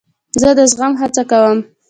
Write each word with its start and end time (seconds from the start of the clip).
زه 0.41 0.49
د 0.57 0.59
زغم 0.71 0.93
هڅه 1.01 1.23
کوم. 1.31 1.57